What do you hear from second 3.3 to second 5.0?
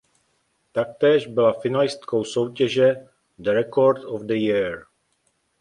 "The Record of the Year".